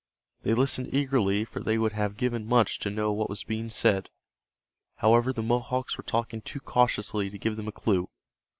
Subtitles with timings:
[0.41, 4.09] They listened eagerly for they would have given much to know what was being said.
[4.95, 8.09] However, the Mohawks were talking too cautiously to give them a clue.